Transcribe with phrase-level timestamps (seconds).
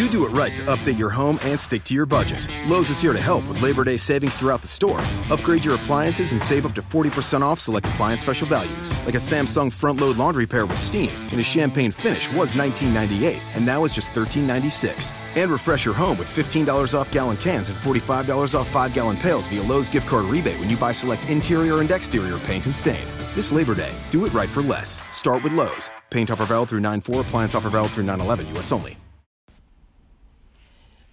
[0.00, 2.48] You do it right to update your home and stick to your budget.
[2.66, 4.98] Lowe's is here to help with Labor Day savings throughout the store.
[5.28, 9.18] Upgrade your appliances and save up to 40% off select appliance special values, like a
[9.18, 13.84] Samsung front load laundry pair with steam in a champagne finish was $19.98 and now
[13.84, 15.12] is just $13.96.
[15.36, 19.48] And refresh your home with $15 off gallon cans and $45 off 5 gallon pails
[19.48, 23.06] via Lowe's gift card rebate when you buy select interior and exterior paint and stain.
[23.34, 25.02] This Labor Day, do it right for less.
[25.14, 25.90] Start with Lowe's.
[26.08, 28.72] Paint offer valid through 9 4, appliance offer valid through 9 11, U.S.
[28.72, 28.96] only.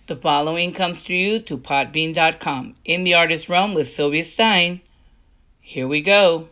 [0.07, 4.80] The following comes to you to Podbean.com In the Artist Realm with Sylvia Stein.
[5.60, 6.47] Here we go.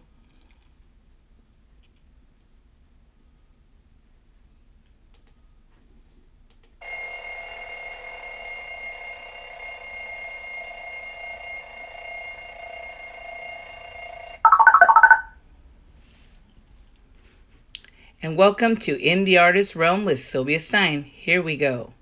[18.21, 21.03] And welcome to In the Artist Realm with Sylvia Stein.
[21.03, 21.94] Here we go.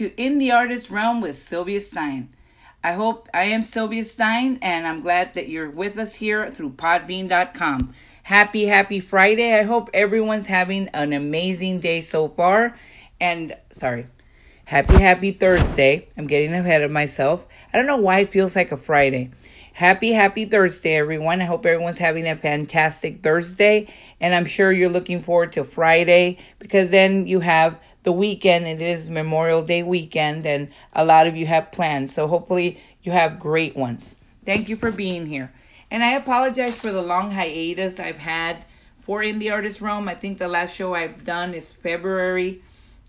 [0.00, 2.30] To In the Artist Realm with Sylvia Stein.
[2.82, 6.70] I hope I am Sylvia Stein, and I'm glad that you're with us here through
[6.70, 7.92] Podbean.com.
[8.22, 9.52] Happy, happy Friday.
[9.52, 12.78] I hope everyone's having an amazing day so far.
[13.20, 14.06] And sorry,
[14.64, 16.08] happy, happy Thursday.
[16.16, 17.46] I'm getting ahead of myself.
[17.70, 19.32] I don't know why it feels like a Friday.
[19.74, 21.42] Happy, happy Thursday, everyone.
[21.42, 23.92] I hope everyone's having a fantastic Thursday.
[24.18, 28.66] And I'm sure you're looking forward to Friday because then you have the weekend.
[28.66, 32.14] It is Memorial Day weekend, and a lot of you have plans.
[32.14, 34.16] So hopefully you have great ones.
[34.44, 35.52] Thank you for being here.
[35.90, 38.64] And I apologize for the long hiatus I've had
[39.02, 40.08] for In the Artist Realm.
[40.08, 42.62] I think the last show I've done is February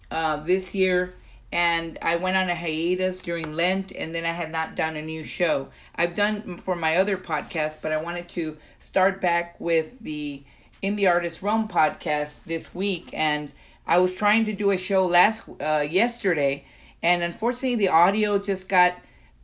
[0.10, 1.14] uh, this year.
[1.54, 5.02] And I went on a hiatus during Lent, and then I had not done a
[5.02, 5.68] new show.
[5.96, 10.44] I've done for my other podcast, but I wanted to start back with the
[10.82, 13.10] In the Artist Realm podcast this week.
[13.12, 13.52] And
[13.92, 16.64] I was trying to do a show last uh, yesterday,
[17.04, 18.96] and unfortunately the audio just got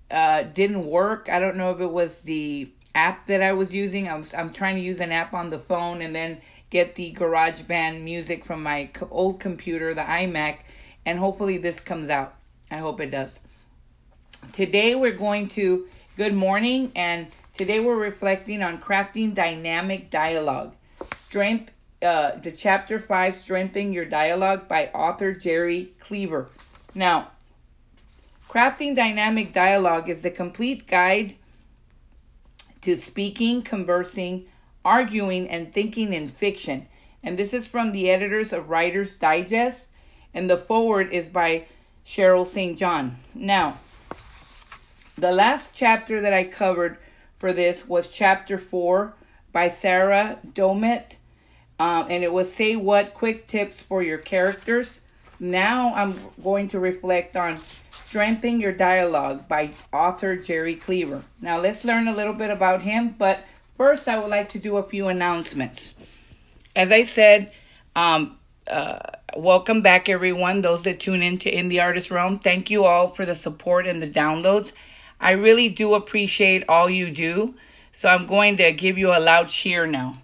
[0.09, 1.27] uh, didn't work.
[1.29, 4.07] I don't know if it was the app that I was using.
[4.07, 7.11] I was I'm trying to use an app on the phone and then get the
[7.11, 10.59] GarageBand music from my old computer, the iMac,
[11.05, 12.33] and hopefully this comes out.
[12.71, 13.39] I hope it does.
[14.53, 20.73] Today we're going to good morning and today we're reflecting on crafting dynamic dialogue.
[21.17, 21.71] Strength
[22.01, 26.49] uh, the chapter 5 strengthening your dialogue by author jerry cleaver.
[26.93, 27.31] Now
[28.49, 31.35] crafting dynamic dialogue is the complete guide
[32.81, 34.45] to speaking conversing
[34.85, 36.87] arguing and thinking in fiction.
[37.23, 39.89] And this is from the editors of writers digest
[40.33, 41.65] and the forward is by
[42.05, 43.17] cheryl st john.
[43.33, 43.77] Now
[45.17, 46.97] the last chapter that i covered
[47.39, 49.13] for this was chapter 4
[49.51, 51.16] by sarah domet
[51.79, 55.01] um, and it was say what quick tips for your characters.
[55.39, 57.59] Now I'm going to reflect on
[58.07, 61.23] Strengthening Your Dialogue by author Jerry Cleaver.
[61.41, 63.43] Now let's learn a little bit about him, but
[63.77, 65.93] first I would like to do a few announcements.
[66.75, 67.51] As I said,
[67.95, 68.37] um,
[68.67, 68.99] uh,
[69.35, 72.39] welcome back everyone, those that tune into In the Artist Realm.
[72.39, 74.71] Thank you all for the support and the downloads.
[75.19, 77.55] I really do appreciate all you do.
[77.91, 80.15] So I'm going to give you a loud cheer now.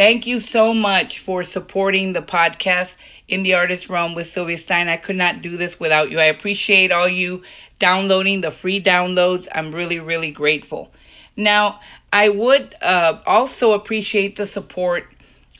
[0.00, 2.96] Thank you so much for supporting the podcast
[3.28, 4.88] in the artist realm with Sylvia Stein.
[4.88, 6.18] I could not do this without you.
[6.18, 7.42] I appreciate all you
[7.78, 9.46] downloading the free downloads.
[9.54, 10.90] I'm really, really grateful.
[11.36, 11.80] Now,
[12.10, 15.06] I would uh, also appreciate the support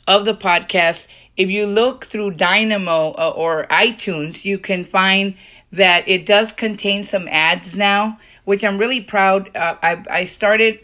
[0.07, 1.07] of the podcast.
[1.37, 5.35] If you look through Dynamo uh, or iTunes, you can find
[5.71, 9.55] that it does contain some ads now, which I'm really proud.
[9.55, 10.79] Uh, I, I started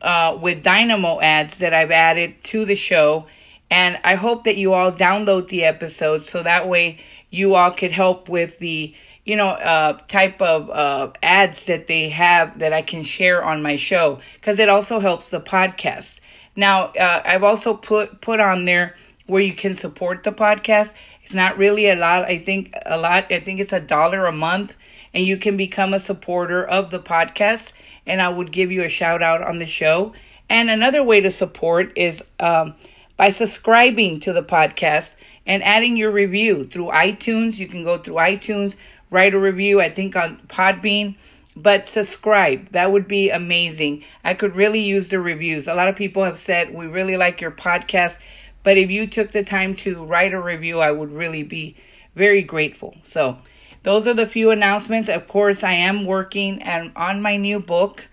[0.00, 3.26] uh, with Dynamo ads that I've added to the show,
[3.70, 7.00] and I hope that you all download the episode so that way
[7.30, 12.08] you all could help with the you know uh, type of uh, ads that they
[12.08, 16.18] have that I can share on my show because it also helps the podcast.
[16.56, 18.96] Now uh, I've also put put on there
[19.26, 20.90] where you can support the podcast.
[21.22, 22.24] It's not really a lot.
[22.24, 23.30] I think a lot.
[23.30, 24.72] I think it's a dollar a month,
[25.12, 27.72] and you can become a supporter of the podcast.
[28.08, 30.14] And I would give you a shout out on the show.
[30.48, 32.74] And another way to support is um,
[33.16, 35.14] by subscribing to the podcast
[35.46, 37.58] and adding your review through iTunes.
[37.58, 38.74] You can go through iTunes,
[39.10, 39.80] write a review.
[39.80, 41.14] I think on Podbean
[41.62, 42.70] but subscribe.
[42.70, 44.04] That would be amazing.
[44.24, 45.66] I could really use the reviews.
[45.66, 48.18] A lot of people have said, We really like your podcast.
[48.62, 51.76] But if you took the time to write a review, I would really be
[52.14, 52.96] very grateful.
[53.02, 53.38] So,
[53.82, 55.08] those are the few announcements.
[55.08, 58.06] Of course, I am working and on my new book,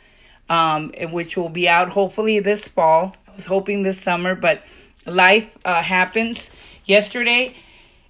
[0.50, 3.16] um, which will be out hopefully this fall.
[3.28, 4.64] I was hoping this summer, but
[5.06, 6.52] life uh, happens.
[6.86, 7.56] Yesterday,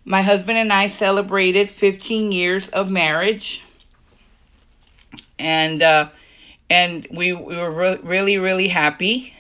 [0.04, 3.64] my husband and I celebrated 15 years of marriage,
[5.40, 6.10] and uh,
[6.70, 9.34] and we, we were re- really really happy.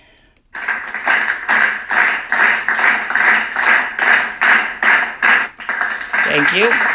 [6.26, 6.95] Thank you.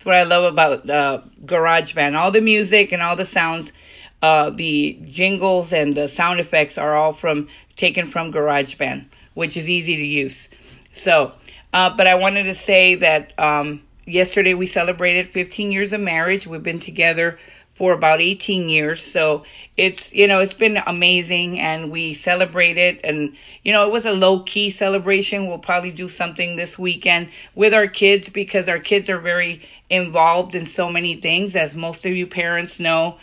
[0.00, 2.16] That's what I love about uh, GarageBand.
[2.16, 3.74] All the music and all the sounds,
[4.22, 9.04] uh, the jingles and the sound effects are all from taken from GarageBand,
[9.34, 10.48] which is easy to use.
[10.94, 11.32] So,
[11.74, 16.46] uh, but I wanted to say that um, yesterday we celebrated 15 years of marriage.
[16.46, 17.38] We've been together
[17.80, 19.00] for about 18 years.
[19.00, 19.42] So
[19.78, 23.34] it's, you know, it's been amazing and we celebrated and,
[23.64, 25.46] you know, it was a low key celebration.
[25.46, 30.54] We'll probably do something this weekend with our kids because our kids are very involved
[30.54, 33.16] in so many things, as most of you parents know.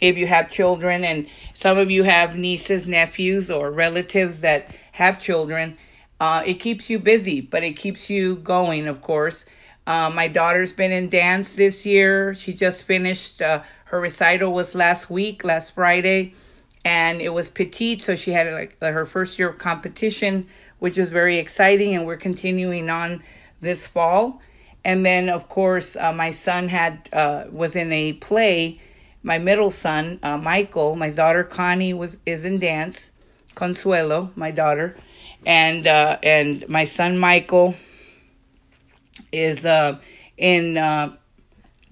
[0.00, 5.18] If you have children and some of you have nieces, nephews, or relatives that have
[5.18, 5.76] children,
[6.20, 9.46] uh, it keeps you busy, but it keeps you going, of course.
[9.86, 12.34] Uh, my daughter's been in dance this year.
[12.34, 16.34] She just finished uh, her recital was last week, last Friday,
[16.84, 20.46] and it was petite, so she had like her first year of competition,
[20.80, 23.22] which was very exciting, and we're continuing on
[23.60, 24.40] this fall.
[24.84, 28.80] And then, of course, uh, my son had uh, was in a play.
[29.22, 33.12] My middle son, uh, Michael, my daughter Connie was is in dance.
[33.54, 34.96] Consuelo, my daughter,
[35.46, 37.74] and uh, and my son Michael
[39.32, 39.98] is uh,
[40.36, 41.16] in uh,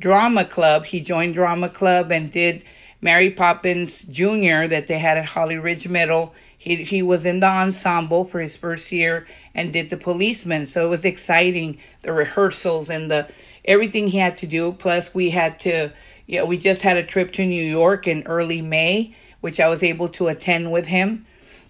[0.00, 0.85] drama club.
[0.85, 2.64] He joined drama club and did
[3.00, 4.67] Mary Poppins Jr.
[4.67, 6.35] that they had at Holly Ridge Middle.
[6.56, 10.67] He he was in the ensemble for his first year and did the policeman.
[10.67, 13.29] So it was exciting, the rehearsals and the
[13.67, 14.73] everything he had to do.
[14.73, 15.91] Plus we had to
[16.26, 19.82] yeah, we just had a trip to New York in early May, which I was
[19.82, 21.26] able to attend with him.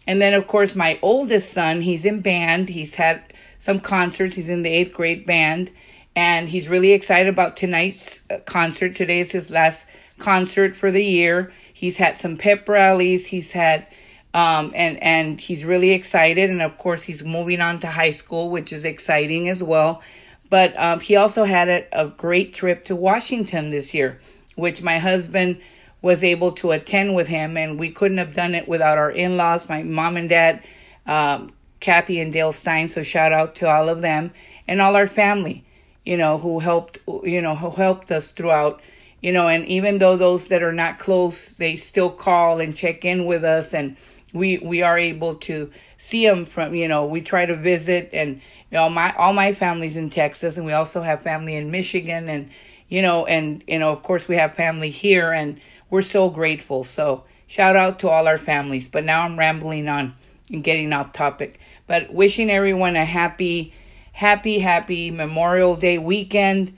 [0.06, 2.68] And then of course my oldest son, he's in band.
[2.68, 3.20] He's had
[3.58, 4.36] some concerts.
[4.36, 5.72] He's in the 8th grade band
[6.16, 8.94] and he's really excited about tonight's uh, concert.
[8.94, 9.86] Today is his last
[10.18, 11.52] concert for the year.
[11.72, 13.26] He's had some pep rallies.
[13.26, 13.86] He's had
[14.32, 16.50] um, and and he's really excited.
[16.50, 20.02] And of course, he's moving on to high school, which is exciting as well.
[20.50, 24.20] But um, he also had a, a great trip to Washington this year,
[24.56, 25.60] which my husband
[26.02, 29.68] was able to attend with him, and we couldn't have done it without our in-laws,
[29.68, 30.62] my mom and dad,
[31.06, 32.88] um, Kathy and Dale Stein.
[32.88, 34.30] So shout out to all of them
[34.68, 35.63] and all our family
[36.04, 38.80] you know, who helped, you know, who helped us throughout,
[39.20, 43.04] you know, and even though those that are not close, they still call and check
[43.04, 43.96] in with us and
[44.32, 48.34] we, we are able to see them from, you know, we try to visit and,
[48.34, 52.28] you know, my, all my family's in Texas and we also have family in Michigan
[52.28, 52.50] and,
[52.88, 56.84] you know, and, you know, of course we have family here and we're so grateful.
[56.84, 58.88] So shout out to all our families.
[58.88, 60.14] But now I'm rambling on
[60.50, 61.58] and getting off topic.
[61.86, 63.72] But wishing everyone a happy,
[64.14, 66.70] happy, happy Memorial Day weekend.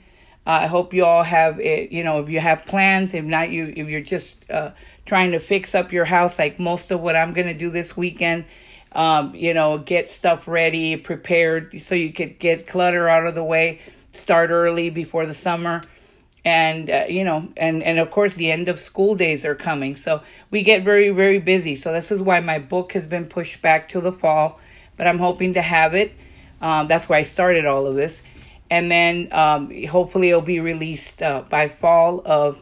[0.45, 1.91] Uh, I hope you all have it.
[1.91, 4.71] You know, if you have plans, if not, you if you're just uh,
[5.05, 8.45] trying to fix up your house, like most of what I'm gonna do this weekend.
[8.93, 13.43] Um, you know, get stuff ready, prepared, so you could get clutter out of the
[13.43, 13.81] way.
[14.13, 15.83] Start early before the summer,
[16.43, 19.95] and uh, you know, and and of course the end of school days are coming,
[19.95, 21.75] so we get very very busy.
[21.75, 24.59] So this is why my book has been pushed back to the fall
[24.97, 26.13] but I'm hoping to have it.
[26.61, 28.23] Um, that's where I started all of this.
[28.69, 32.61] And then um, hopefully it'll be released uh, by fall of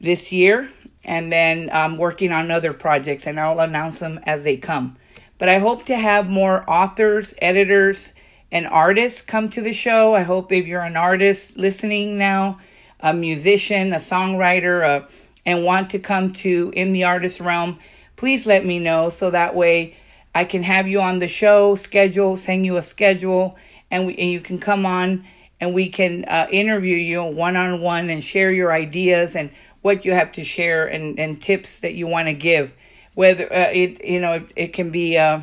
[0.00, 0.70] this year.
[1.04, 4.96] And then I'm working on other projects and I'll announce them as they come.
[5.38, 8.14] But I hope to have more authors, editors,
[8.50, 10.14] and artists come to the show.
[10.14, 12.58] I hope if you're an artist listening now,
[13.00, 15.06] a musician, a songwriter, uh,
[15.44, 17.78] and want to come to In the Artist Realm,
[18.16, 19.96] please let me know so that way
[20.36, 23.56] I can have you on the show, schedule, send you a schedule,
[23.90, 25.24] and, we, and you can come on
[25.60, 29.48] and we can uh, interview you one on one and share your ideas and
[29.80, 32.74] what you have to share and, and tips that you want to give.
[33.14, 35.42] Whether uh, it you know it, it, can be a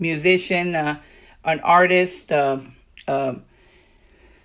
[0.00, 0.98] musician, uh,
[1.44, 2.58] an artist, uh,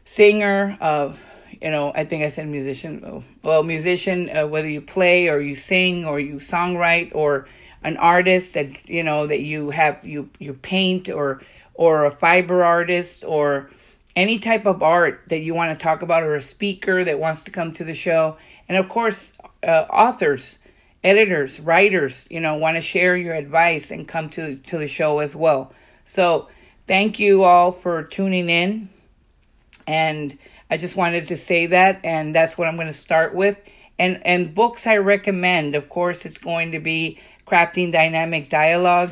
[0.05, 1.11] singer, uh,
[1.59, 3.25] you know, I think I said musician.
[3.41, 7.47] Well, musician, uh, whether you play or you sing or you songwrite or
[7.87, 11.41] an artist that you know that you have you you paint or
[11.73, 13.71] or a fiber artist or
[14.13, 17.43] any type of art that you want to talk about or a speaker that wants
[17.43, 18.35] to come to the show.
[18.67, 19.31] And of course
[19.63, 20.59] uh, authors
[21.01, 25.19] editors writers you know want to share your advice and come to to the show
[25.19, 25.71] as well.
[26.03, 26.49] So
[26.87, 28.89] thank you all for tuning in.
[29.87, 30.37] And
[30.69, 33.57] I just wanted to say that, and that's what I'm going to start with.
[33.99, 39.11] And and books I recommend, of course, it's going to be Crafting Dynamic Dialogue,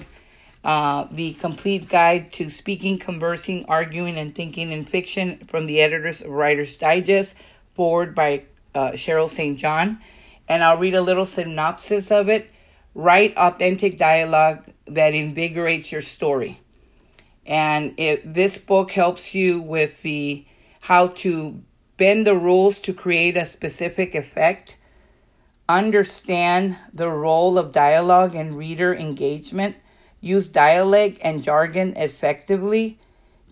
[0.64, 6.22] uh, the complete guide to speaking, conversing, arguing, and thinking in fiction from the editors
[6.22, 7.36] of Writer's Digest,
[7.76, 9.58] forward by uh, Cheryl St.
[9.58, 10.02] John.
[10.48, 12.52] And I'll read a little synopsis of it.
[12.94, 16.60] Write authentic dialogue that invigorates your story.
[17.46, 20.46] And it, this book helps you with the
[20.82, 21.62] how to
[21.98, 24.78] bend the rules to create a specific effect,
[25.68, 29.76] understand the role of dialogue and reader engagement,
[30.22, 32.98] use dialect and jargon effectively,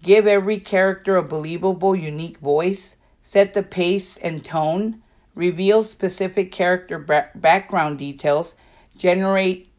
[0.02, 5.02] give every character a believable, unique voice, set the pace and tone,
[5.36, 7.00] reveal specific character
[7.36, 8.56] background details,
[8.98, 9.70] generate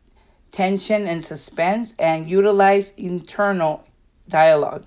[0.51, 3.85] tension and suspense, and utilize internal
[4.29, 4.87] dialogue.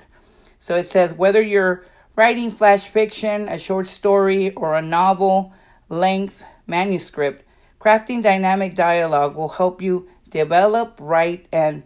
[0.59, 1.85] So it says whether you're
[2.17, 5.53] writing flash fiction, a short story, or a novel
[5.87, 7.45] length manuscript,
[7.79, 11.83] crafting dynamic dialogue will help you develop, write, and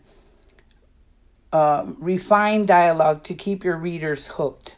[1.54, 4.78] uh, refine dialogue to keep your readers hooked.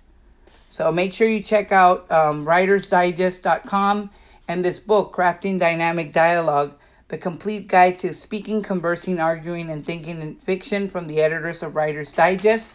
[0.69, 4.09] So make sure you check out um, writersdigest.com
[4.47, 6.73] and this book, Crafting Dynamic Dialogue,
[7.09, 11.75] the complete guide to speaking, conversing, arguing, and thinking in fiction from the editors of
[11.75, 12.73] Writer's Digest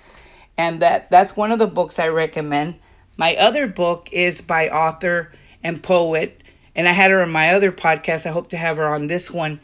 [0.59, 2.75] and that that's one of the books I recommend.
[3.17, 6.43] My other book is by author and poet,
[6.75, 8.27] and I had her on my other podcast.
[8.27, 9.61] I hope to have her on this one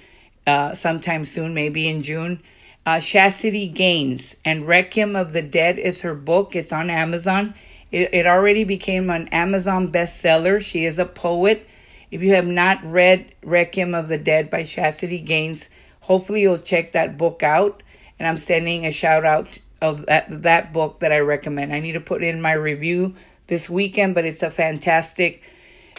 [0.47, 2.41] uh, sometime soon, maybe in June.
[2.87, 6.55] Uh, Chastity Gaines and Requiem of the Dead is her book.
[6.55, 7.55] It's on Amazon.
[7.91, 10.61] It, it already became an Amazon bestseller.
[10.61, 11.67] She is a poet.
[12.11, 15.69] If you have not read Requiem of the Dead by Chastity Gaines,
[16.01, 17.83] hopefully you'll check that book out.
[18.19, 21.73] And I'm sending a shout out of that, that book that I recommend.
[21.73, 23.15] I need to put in my review
[23.47, 25.43] this weekend, but it's a fantastic,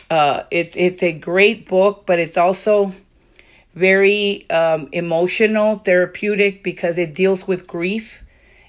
[0.09, 2.91] uh, it's it's a great book, but it's also
[3.75, 8.23] very um, emotional, therapeutic because it deals with grief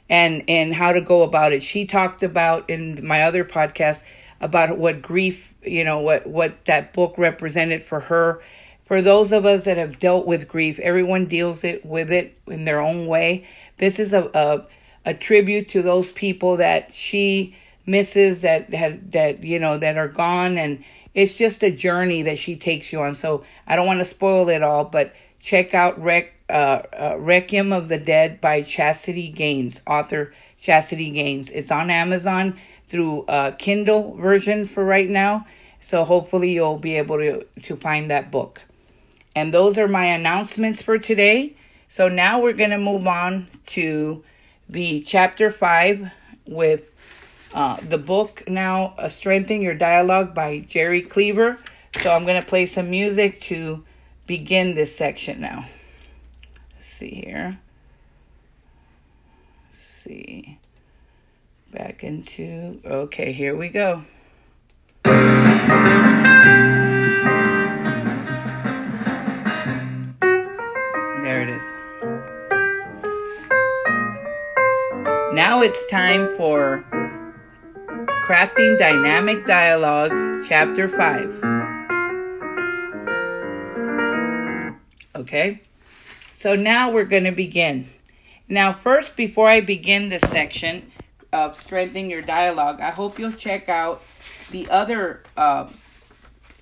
[0.08, 1.62] and and how to go about it.
[1.62, 4.02] She talked about in my other podcast
[4.40, 8.42] about what grief, you know, what what that book represented for her.
[8.84, 12.64] For those of us that have dealt with grief, everyone deals it with it in
[12.64, 13.44] their own way.
[13.78, 14.66] This is a, a
[15.06, 20.08] a tribute to those people that she misses that had that you know that are
[20.08, 20.58] gone.
[20.58, 20.84] And
[21.14, 23.14] it's just a journey that she takes you on.
[23.14, 27.72] So i don't want to spoil it all but check out Rec, uh, uh, requiem
[27.72, 31.50] of the dead by chastity gaines author chastity gaines.
[31.50, 32.58] It's on amazon
[32.88, 35.46] through uh, kindle version for right now.
[35.80, 38.60] So hopefully you'll be able to to find that book.
[39.36, 41.54] And those are my announcements for today.
[41.88, 44.24] So now we're going to move on to
[44.68, 46.10] the chapter 5
[46.46, 46.90] with
[47.54, 51.58] uh, the book now uh, Strengthen Your Dialogue by Jerry Cleaver.
[52.00, 53.84] So I'm going to play some music to
[54.26, 55.66] begin this section now.
[56.74, 57.58] Let's see here.
[59.72, 60.58] Let's see.
[61.72, 62.80] Back into.
[62.84, 64.02] Okay, here we go.
[75.66, 76.84] It's time for
[78.24, 81.42] Crafting Dynamic Dialogue, Chapter 5.
[85.16, 85.60] Okay,
[86.30, 87.88] so now we're going to begin.
[88.48, 90.92] Now, first, before I begin this section
[91.32, 94.04] of strengthening your dialogue, I hope you'll check out
[94.52, 95.68] the other uh,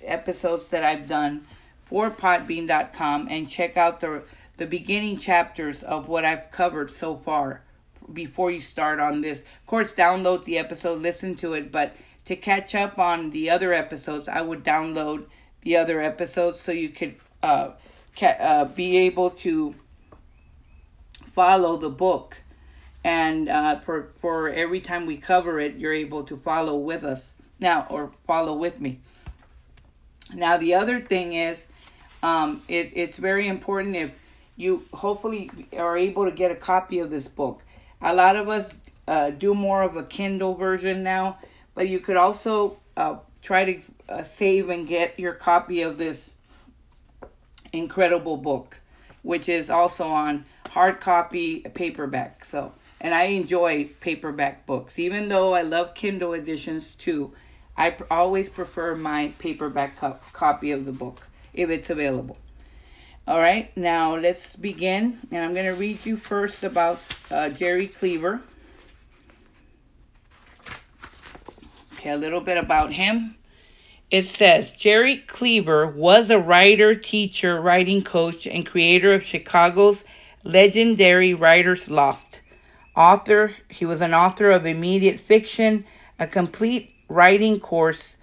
[0.03, 1.45] episodes that I've done
[1.85, 4.23] for Podbean.com and check out the
[4.57, 7.64] the beginning chapters of what I've covered so far
[8.13, 9.41] before you start on this.
[9.41, 11.95] Of course, download the episode, listen to it, but
[12.25, 15.27] to catch up on the other episodes, I would download
[15.61, 17.71] the other episodes so you could uh,
[18.17, 19.75] ca- uh, be able to
[21.27, 22.37] follow the book.
[23.03, 27.35] And uh, for, for every time we cover it, you're able to follow with us
[27.59, 28.99] now or follow with me.
[30.33, 31.67] Now, the other thing is,
[32.23, 34.11] um, it, it's very important if
[34.55, 37.61] you hopefully are able to get a copy of this book.
[38.01, 38.73] A lot of us
[39.07, 41.39] uh, do more of a Kindle version now,
[41.73, 46.33] but you could also uh, try to uh, save and get your copy of this
[47.73, 48.79] incredible book,
[49.21, 52.45] which is also on hard copy paperback.
[52.45, 57.33] So, and I enjoy paperback books, even though I love Kindle editions too.
[57.77, 62.37] I pr- always prefer my paperback co- copy of the book if it's available.
[63.27, 65.17] All right, now let's begin.
[65.31, 68.39] And I'm going to read you first about uh, Jerry Cleaver.
[71.93, 73.35] Okay, a little bit about him.
[74.11, 80.05] It says Jerry Cleaver was a writer, teacher, writing coach, and creator of Chicago's
[80.43, 82.41] legendary Writers Loft.
[82.95, 85.83] Author, he was an author of immediate fiction,
[86.19, 88.17] a complete writing course,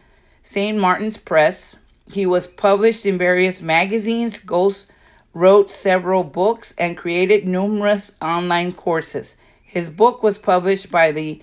[0.44, 0.78] St.
[0.78, 1.74] Martin's Press.
[2.08, 4.86] He was published in various magazines, Ghost
[5.34, 9.36] wrote several books, and created numerous online courses.
[9.62, 11.42] His book was published by the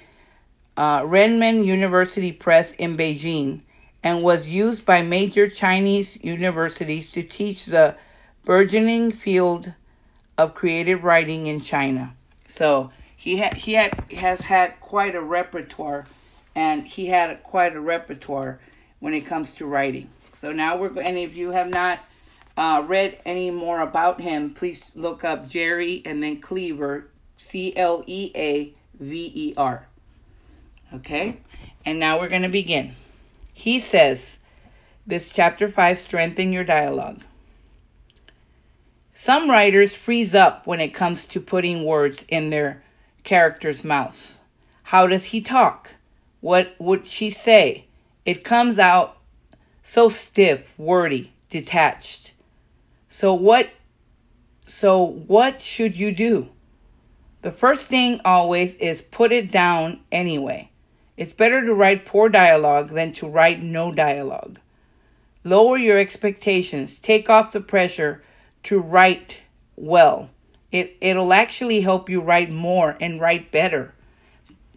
[0.78, 3.62] uh, Renmin University Press in Beijing
[4.04, 7.96] and was used by major Chinese universities to teach the
[8.46, 9.74] burgeoning field
[10.38, 12.14] of creative writing in China.
[12.48, 16.06] So he had he had has had quite a repertoire,
[16.56, 18.60] and he had quite a repertoire
[19.00, 20.10] when it comes to writing.
[20.36, 22.00] So now we're and if you have not
[22.60, 28.04] uh, read any more about him, please look up Jerry and then Cleaver, C L
[28.06, 29.88] E A V E R.
[30.94, 31.40] Okay?
[31.86, 32.96] And now we're going to begin.
[33.54, 34.40] He says,
[35.08, 37.22] this chapter 5 strengthen your dialogue.
[39.14, 42.84] Some writers freeze up when it comes to putting words in their
[43.24, 44.40] characters' mouths.
[44.84, 45.92] How does he talk?
[46.42, 47.86] What would she say?
[48.26, 49.18] It comes out
[49.82, 52.34] so stiff, wordy, detached.
[53.20, 53.72] So what
[54.64, 56.48] so what should you do?
[57.42, 60.70] The first thing always is put it down anyway.
[61.18, 64.58] It's better to write poor dialogue than to write no dialogue.
[65.44, 66.98] Lower your expectations.
[66.98, 68.24] Take off the pressure
[68.64, 69.40] to write
[69.76, 70.30] well.
[70.72, 73.94] It it'll actually help you write more and write better.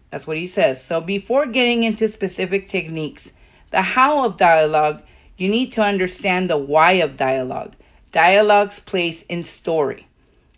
[0.09, 0.83] That's what he says.
[0.83, 3.31] So before getting into specific techniques,
[3.71, 5.01] the how of dialogue,
[5.37, 7.75] you need to understand the why of dialogue
[8.13, 10.07] dialogue's place in story.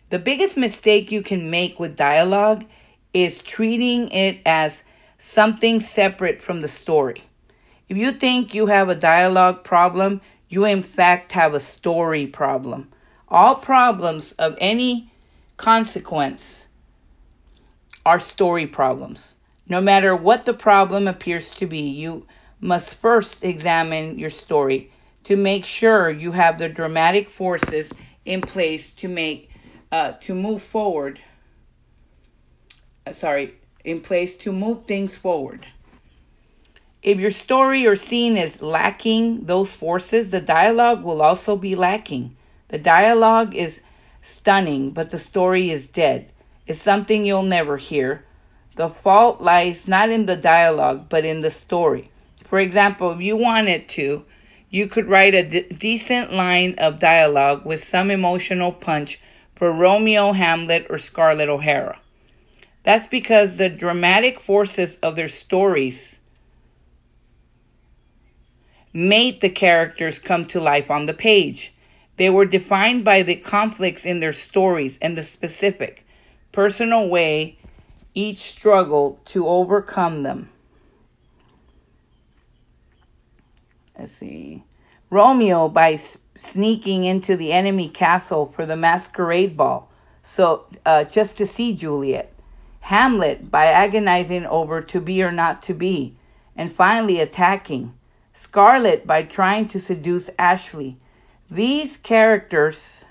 [0.10, 2.65] The biggest mistake you can make with dialogue
[3.13, 4.84] is treating it as
[5.18, 7.24] something separate from the story.
[7.88, 12.89] If you think you have a dialogue problem, you in fact have a story problem.
[13.30, 15.12] All problems of any
[15.56, 16.68] consequence
[18.06, 19.38] are story problems.
[19.68, 22.28] No matter what the problem appears to be, you
[22.60, 24.91] must first examine your story
[25.26, 29.50] to make sure you have the dramatic forces in place to make
[29.92, 31.20] uh, to move forward.
[33.06, 35.68] Uh, sorry, in place to move things forward.
[37.02, 42.36] If your story or scene is lacking those forces, the dialogue will also be lacking.
[42.70, 43.82] The dialogue is
[44.24, 46.32] stunning, but the story is dead.
[46.66, 48.26] It's something you'll never hear.
[48.76, 52.10] The fault lies not in the dialogue, but in the story.
[52.44, 54.26] For example, if you wanted to,
[54.76, 59.22] you could write a decent line of dialogue with some emotional punch
[59.56, 61.98] for Romeo, Hamlet, or Scarlett O'Hara.
[62.84, 66.20] That's because the dramatic forces of their stories
[68.92, 71.74] made the characters come to life on the page.
[72.18, 76.06] They were defined by the conflicts in their stories and the specific,
[76.52, 77.58] personal way
[78.14, 80.50] each struggled to overcome them.
[83.98, 84.64] Let's see.
[85.15, 85.95] Romeo by
[86.38, 89.89] sneaking into the enemy castle for the masquerade ball,
[90.21, 92.34] so uh, just to see Juliet.
[92.82, 96.17] Hamlet by agonizing over to be or not to be,
[96.54, 97.93] and finally attacking.
[98.34, 100.97] Scarlett by trying to seduce Ashley.
[101.49, 103.06] These characters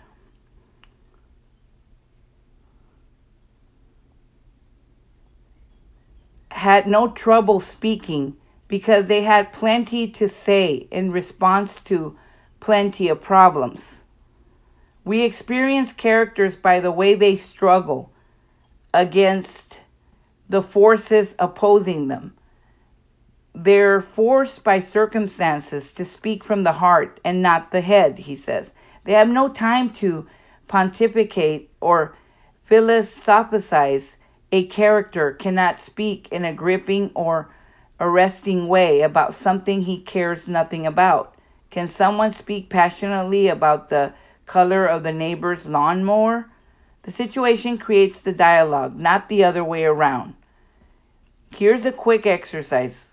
[6.51, 8.37] had no trouble speaking
[8.69, 12.17] because they had plenty to say in response to
[12.61, 14.05] plenty of problems.
[15.05, 18.11] We experience characters by the way they struggle
[18.95, 19.81] against
[20.49, 22.35] the forces opposing them.
[23.55, 28.75] They're forced by circumstances to speak from the heart and not the head, he says.
[29.05, 30.27] They have no time to
[30.67, 32.17] pontificate or
[32.65, 34.17] philosophize.
[34.53, 37.51] A character cannot speak in a gripping or
[38.01, 41.35] arresting way about something he cares nothing about.
[41.71, 44.13] Can someone speak passionately about the
[44.47, 46.49] color of the neighbor's lawnmower?
[47.03, 50.35] The situation creates the dialogue, not the other way around.
[51.51, 53.11] Here's a quick exercise.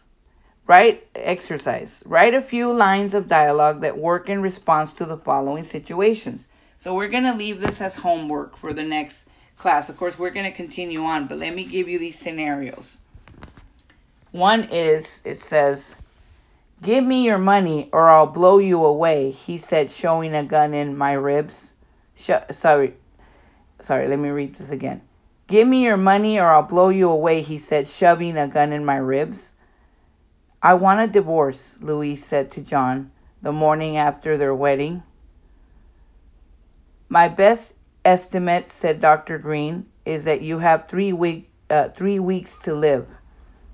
[0.67, 2.02] Write exercise.
[2.06, 6.48] Write a few lines of dialogue that work in response to the following situations.
[6.78, 9.89] So we're going to leave this as homework for the next class.
[9.89, 13.00] Of course, we're going to continue on, but let me give you these scenarios.
[14.32, 15.96] One is it says,
[16.82, 20.98] Give me your money or I'll blow you away, he said, showing a gun in
[20.98, 21.76] my ribs.
[22.15, 22.96] Sh- sorry,
[23.82, 25.02] sorry, let me read this again.
[25.48, 28.86] Give me your money or I'll blow you away, he said, shoving a gun in
[28.86, 29.54] my ribs.
[30.63, 35.04] I want a divorce, Louise said to John the morning after their wedding.
[37.10, 37.74] My best
[38.06, 39.38] estimate, said Dr.
[39.38, 43.10] Green, is that you have three, week, uh, three weeks to live.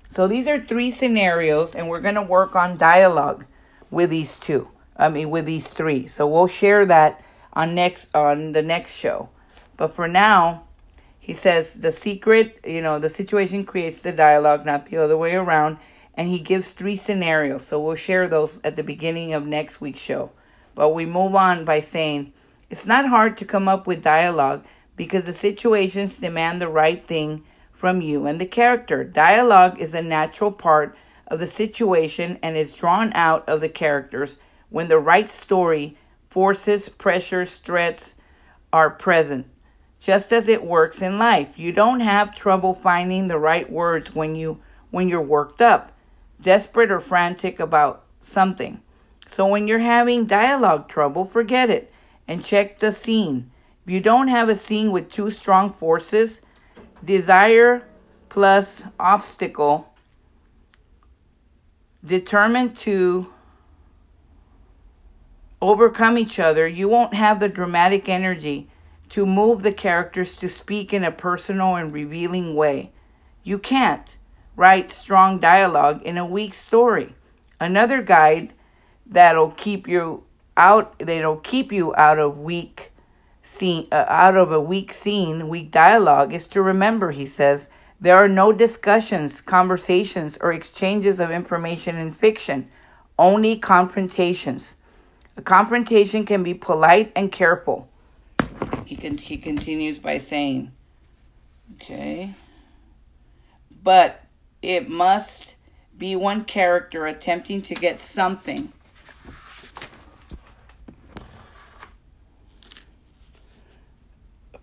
[0.08, 3.44] So these are three scenarios, and we're going to work on dialogue
[3.90, 4.66] with these two.
[4.96, 6.08] I mean, with these three.
[6.08, 9.28] So we'll share that on next on the next show.
[9.76, 10.64] But for now,
[11.20, 15.36] he says the secret, you know, the situation creates the dialogue, not the other way
[15.36, 15.78] around
[16.18, 17.64] and he gives three scenarios.
[17.64, 20.32] So we'll share those at the beginning of next week's show.
[20.74, 22.32] But we move on by saying
[22.68, 24.64] it's not hard to come up with dialogue
[24.96, 27.44] because the situations demand the right thing
[27.78, 29.04] from you and the character.
[29.04, 30.96] Dialogue is a natural part
[31.28, 34.38] of the situation and is drawn out of the characters
[34.68, 35.96] when the right story,
[36.28, 38.16] forces, pressures, threats
[38.72, 39.46] are present.
[40.00, 44.34] Just as it works in life, you don't have trouble finding the right words when
[44.34, 44.60] you
[44.90, 45.92] when you're worked up
[46.40, 48.80] desperate or frantic about something.
[49.26, 51.92] So when you're having dialogue trouble, forget it
[52.26, 53.50] and check the scene.
[53.84, 56.40] If you don't have a scene with two strong forces,
[57.04, 57.86] desire
[58.28, 59.92] plus obstacle,
[62.04, 63.32] determined to
[65.60, 68.68] overcome each other, you won't have the dramatic energy
[69.08, 72.92] to move the characters to speak in a personal and revealing way.
[73.42, 74.16] You can't
[74.56, 77.14] write strong dialogue in a weak story.
[77.58, 78.52] Another guide
[79.06, 80.24] that'll keep you
[80.56, 82.87] out that'll keep you out of weak
[83.48, 88.16] scene uh, out of a weak scene, weak dialogue is to remember, he says, there
[88.16, 92.68] are no discussions, conversations, or exchanges of information in fiction,
[93.18, 94.76] only confrontations.
[95.36, 97.88] A confrontation can be polite and careful.
[98.84, 100.70] He, con- he continues by saying,
[101.76, 102.34] okay,
[103.82, 104.24] but
[104.60, 105.54] it must
[105.96, 108.72] be one character attempting to get something.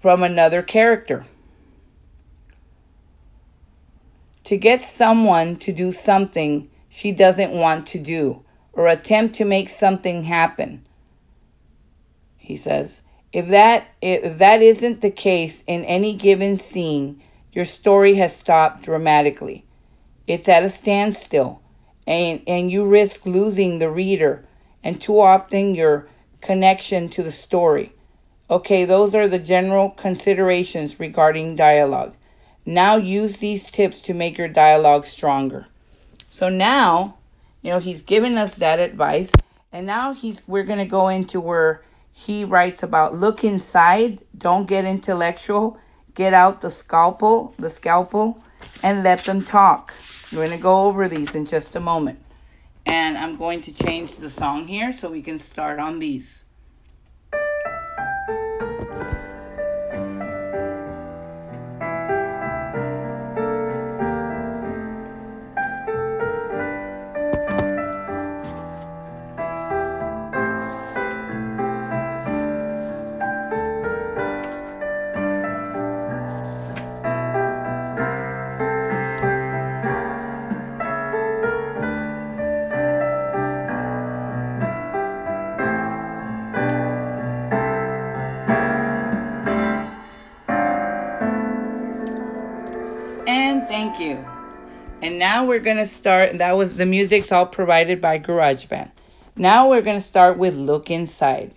[0.05, 1.25] From another character.
[4.43, 9.67] To get someone to do something she doesn't want to do or attempt to make
[9.67, 10.85] something happen.
[12.37, 13.01] He says,
[13.33, 17.19] if that if that isn't the case in any given scene,
[17.51, 19.65] your story has stopped dramatically.
[20.27, 21.63] It's at a standstill,
[22.05, 24.45] and, and you risk losing the reader
[24.83, 26.07] and too often your
[26.41, 27.94] connection to the story.
[28.47, 32.13] Okay, those are the general considerations regarding dialogue.
[32.63, 35.65] Now use these tips to make your dialogue stronger.
[36.29, 37.17] So now,
[37.63, 39.31] you know, he's given us that advice,
[39.71, 44.67] and now he's we're going to go into where he writes about look inside, don't
[44.67, 45.79] get intellectual,
[46.13, 48.43] get out the scalpel, the scalpel,
[48.84, 49.91] and let them talk.
[50.31, 52.19] We're going to go over these in just a moment.
[52.86, 56.44] And I'm going to change the song here so we can start on these.
[95.55, 96.37] We're going to start.
[96.39, 98.91] That was the music's all provided by GarageBand.
[99.37, 101.53] Now we're going to start with Look Inside.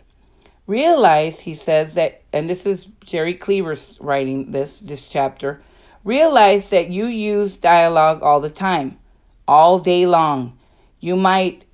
[0.68, 5.61] Realize, he says that, and this is Jerry Cleaver's writing this, this chapter.
[6.04, 9.00] Realize that you use dialogue all the time,
[9.48, 10.56] all day long.
[11.00, 11.64] You might,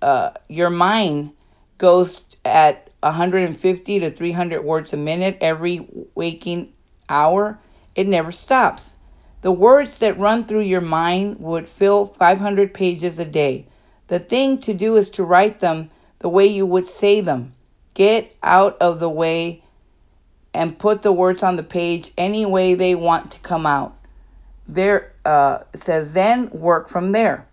[0.00, 1.32] uh, your mind
[1.76, 6.72] goes at 150 to 300 words a minute every waking
[7.10, 7.58] hour.
[7.94, 8.96] It never stops.
[9.44, 13.66] The words that run through your mind would fill 500 pages a day.
[14.08, 17.52] The thing to do is to write them the way you would say them.
[17.92, 19.62] Get out of the way
[20.54, 23.94] and put the words on the page any way they want to come out.
[24.66, 27.46] There uh, says then work from there.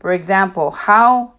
[0.00, 1.32] For example, how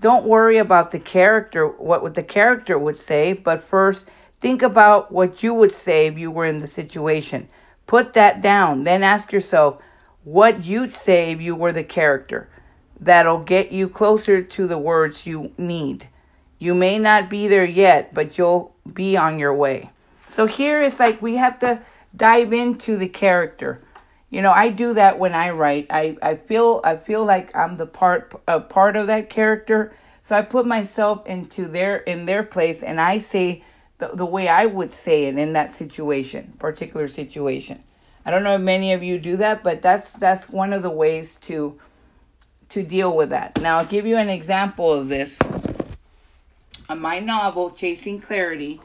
[0.00, 4.06] don't worry about the character, what the character would say, but first
[4.42, 7.48] think about what you would say if you were in the situation.
[7.90, 8.84] Put that down.
[8.84, 9.82] Then ask yourself
[10.22, 12.48] what you'd say if you were the character.
[13.00, 16.06] That'll get you closer to the words you need.
[16.60, 19.90] You may not be there yet, but you'll be on your way.
[20.28, 21.82] So here it's like we have to
[22.16, 23.82] dive into the character.
[24.30, 25.88] You know, I do that when I write.
[25.90, 29.92] I, I feel I feel like I'm the part a part of that character.
[30.20, 33.64] So I put myself into their in their place and I say
[34.00, 37.84] the, the way I would say it in that situation, particular situation.
[38.24, 40.90] I don't know if many of you do that, but that's that's one of the
[40.90, 41.78] ways to
[42.70, 43.60] to deal with that.
[43.60, 45.40] Now I'll give you an example of this.
[46.88, 48.80] On my novel, Chasing Clarity,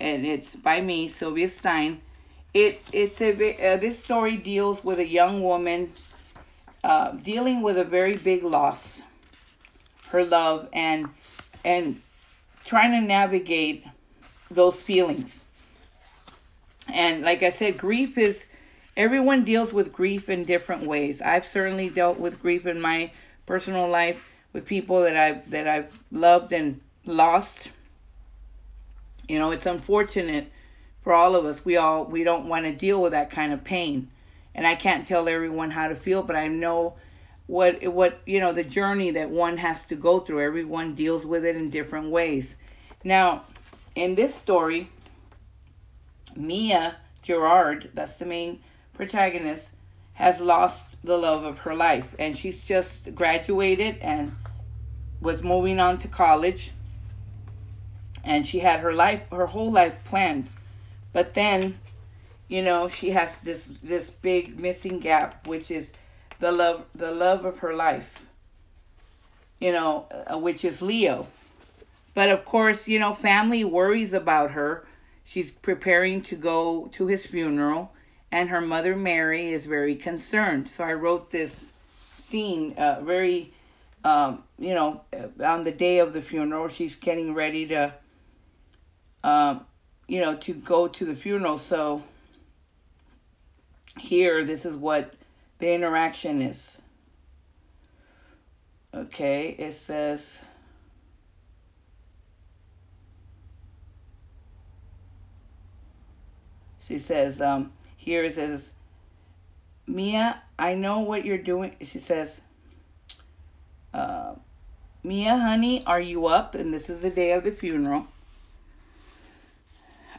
[0.00, 2.00] and it's by me, Sylvia Stein.
[2.54, 5.92] It it's a uh, this story deals with a young woman
[6.84, 9.02] uh, dealing with a very big loss,
[10.08, 11.08] her love, and
[11.64, 12.00] and
[12.64, 13.84] trying to navigate
[14.54, 15.44] those feelings.
[16.88, 18.46] And like I said, grief is
[18.96, 21.22] everyone deals with grief in different ways.
[21.22, 23.12] I've certainly dealt with grief in my
[23.46, 24.20] personal life
[24.52, 27.68] with people that I've that I've loved and lost.
[29.28, 30.50] You know, it's unfortunate
[31.02, 31.64] for all of us.
[31.64, 34.10] We all we don't want to deal with that kind of pain.
[34.54, 36.94] And I can't tell everyone how to feel, but I know
[37.46, 40.42] what what you know the journey that one has to go through.
[40.42, 42.56] Everyone deals with it in different ways.
[43.04, 43.44] Now,
[43.94, 44.88] in this story,
[46.34, 48.60] Mia Gerard, that's the main
[48.94, 49.72] protagonist,
[50.14, 52.14] has lost the love of her life.
[52.18, 54.36] And she's just graduated and
[55.20, 56.72] was moving on to college.
[58.24, 60.48] And she had her life, her whole life planned.
[61.12, 61.78] But then,
[62.48, 65.92] you know, she has this this big missing gap, which is
[66.38, 68.14] the love the love of her life.
[69.60, 71.26] You know, uh, which is Leo.
[72.14, 74.86] But of course, you know, family worries about her.
[75.24, 77.92] She's preparing to go to his funeral,
[78.30, 80.68] and her mother Mary is very concerned.
[80.68, 81.72] So I wrote this
[82.18, 83.52] scene uh, very,
[84.04, 87.94] um, you know, uh, on the day of the funeral, she's getting ready to,
[89.24, 89.64] um,
[90.08, 91.56] you know, to go to the funeral.
[91.56, 92.02] So
[93.98, 95.14] here, this is what
[95.60, 96.78] the interaction is.
[98.94, 100.40] Okay, it says.
[106.82, 108.72] She says, um, here it says,
[109.86, 111.76] Mia, I know what you're doing.
[111.80, 112.40] She says,
[113.94, 114.34] uh,
[115.04, 116.54] Mia, honey, are you up?
[116.54, 118.06] And this is the day of the funeral.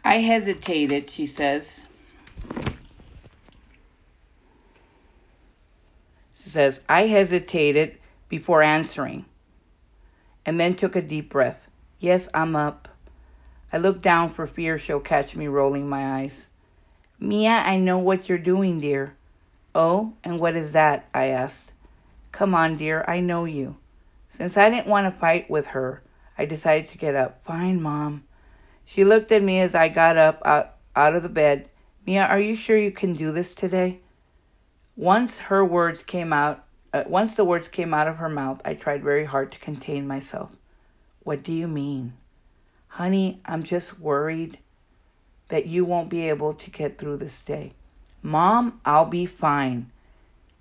[0.06, 1.86] I hesitated, she says.
[6.34, 7.98] She says, I hesitated
[8.30, 9.26] before answering
[10.46, 11.68] and then took a deep breath.
[12.00, 12.88] Yes, I'm up.
[13.72, 16.48] I look down for fear she'll catch me rolling my eyes.
[17.24, 19.16] Mia, I know what you're doing, dear.
[19.74, 21.08] Oh, and what is that?
[21.14, 21.72] I asked.
[22.34, 23.78] Come on, dear, I know you.
[24.28, 26.04] Since I didn't want to fight with her,
[26.38, 27.40] I decided to get up.
[27.46, 28.26] Fine, Mom.
[28.84, 31.70] She looked at me as I got up out, out of the bed.
[32.06, 34.00] Mia, are you sure you can do this today?
[34.98, 38.74] Once her words came out, uh, once the words came out of her mouth, I
[38.74, 40.50] tried very hard to contain myself.
[41.22, 42.16] What do you mean?
[42.90, 44.58] Honey, I'm just worried
[45.50, 47.74] that you won't be able to get through this day.
[48.22, 49.92] Mom, I'll be fine.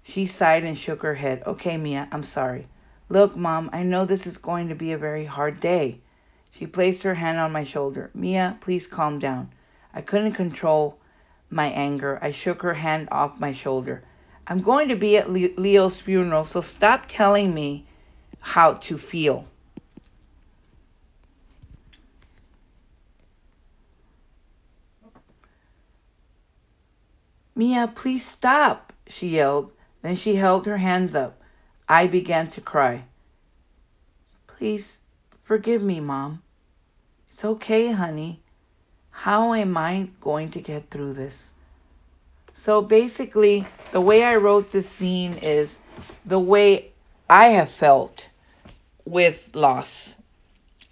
[0.03, 1.43] She sighed and shook her head.
[1.47, 2.67] Okay, Mia, I'm sorry.
[3.09, 6.01] Look, Mom, I know this is going to be a very hard day.
[6.51, 8.11] She placed her hand on my shoulder.
[8.15, 9.51] Mia, please calm down.
[9.95, 10.99] I couldn't control
[11.49, 12.19] my anger.
[12.21, 14.03] I shook her hand off my shoulder.
[14.47, 17.87] I'm going to be at Leo's funeral, so stop telling me
[18.41, 19.47] how to feel.
[27.63, 29.71] Mia, please stop, she yelled.
[30.03, 31.41] Then she held her hands up.
[31.89, 33.05] I began to cry.
[34.49, 34.99] Please
[35.45, 36.43] forgive me, Mom.
[37.29, 38.43] It's okay, honey.
[39.13, 41.53] How am I going to get through this?
[42.53, 45.79] So basically, the way I wrote this scene is
[46.27, 46.91] the way
[47.31, 48.29] I have felt
[49.05, 50.17] with loss.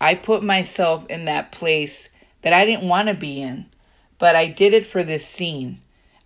[0.01, 2.11] I put myself in that place
[2.43, 3.67] that I didn't want to be in,
[4.21, 5.81] but I did it for this scene.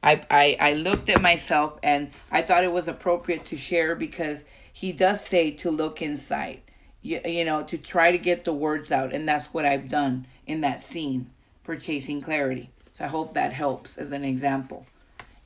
[0.05, 4.45] I, I, I looked at myself and I thought it was appropriate to share because
[4.71, 6.61] he does say to look inside,
[7.01, 9.15] you, you know, to try to get the words out.
[9.15, 11.31] And that's what I've done in that scene
[11.63, 12.69] for Chasing Clarity.
[12.93, 14.87] So I hope that helps as an example.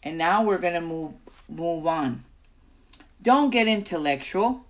[0.02, 1.12] And now we're going to move
[1.48, 2.24] move on.
[3.22, 4.64] Don't get intellectual.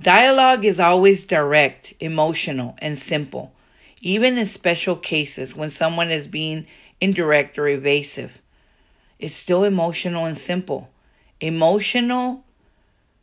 [0.00, 3.52] Dialogue is always direct, emotional, and simple,
[4.00, 6.66] even in special cases when someone is being
[7.04, 8.32] indirect or evasive.
[9.18, 10.90] It's still emotional and simple.
[11.40, 12.44] Emotional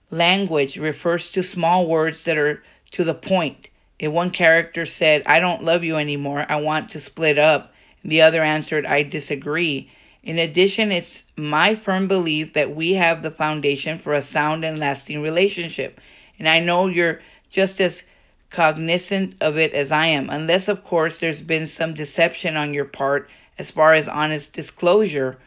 [0.10, 3.67] language refers to small words that are to the point.
[4.00, 8.22] If one character said, I don't love you anymore, I want to split up, the
[8.22, 9.91] other answered, I disagree.
[10.24, 14.80] In addition, it's my firm belief that we have the foundation for a sound and
[14.80, 16.00] lasting relationship
[16.41, 18.02] and I know you're just as
[18.50, 22.86] cognizant of it as I am, unless, of course, there's been some deception on your
[22.86, 23.30] part
[23.62, 25.38] as far as honest disclosure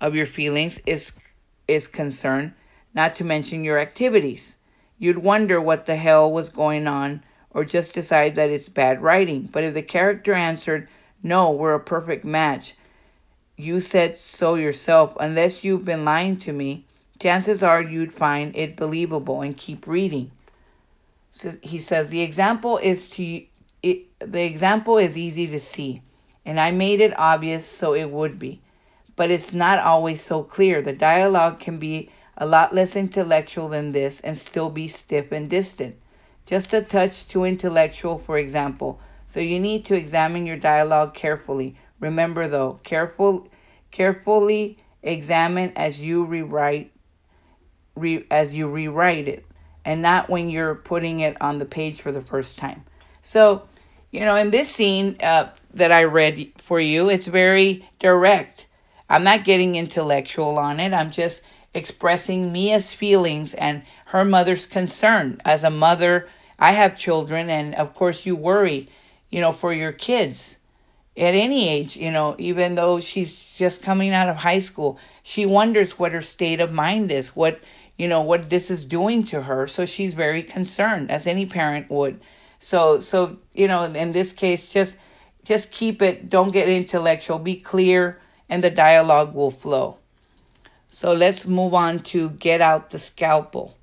[0.00, 1.12] of your feelings is
[1.68, 2.52] is concerned,
[2.92, 4.56] not to mention your activities.
[4.98, 9.48] You'd wonder what the hell was going on or just decide that it's bad writing.
[9.52, 10.88] But if the character answered,
[11.22, 12.74] "No, we're a perfect match,"
[13.56, 16.86] you said so yourself, unless you've been lying to me,
[17.20, 20.32] chances are you'd find it believable and keep reading
[21.30, 23.22] So he says the example is to
[23.80, 26.02] it, the example is easy to see
[26.44, 28.60] and i made it obvious so it would be.
[29.16, 30.80] But it's not always so clear.
[30.80, 35.50] The dialogue can be a lot less intellectual than this and still be stiff and
[35.50, 35.96] distant.
[36.46, 38.98] Just a touch too intellectual for example.
[39.26, 41.76] So you need to examine your dialogue carefully.
[42.00, 43.48] Remember though careful
[43.90, 46.92] carefully examine as you rewrite
[47.94, 49.44] re, as you rewrite it
[49.84, 52.84] and not when you're putting it on the page for the first time.
[53.22, 53.62] So,
[54.10, 58.66] you know, in this scene uh, that I read for you, it's very direct.
[59.08, 60.92] I'm not getting intellectual on it.
[60.92, 61.42] I'm just
[61.74, 65.40] expressing Mia's feelings and her mother's concern.
[65.44, 66.28] As a mother,
[66.58, 68.88] I have children, and of course, you worry,
[69.30, 70.58] you know, for your kids
[71.16, 75.44] at any age, you know, even though she's just coming out of high school, she
[75.44, 77.60] wonders what her state of mind is, what
[78.00, 81.90] you know what this is doing to her so she's very concerned as any parent
[81.90, 82.18] would
[82.58, 84.96] so so you know in this case just
[85.44, 89.96] just keep it don't get intellectual be clear and the dialogue will flow.
[90.90, 93.76] So let's move on to get out the scalpel.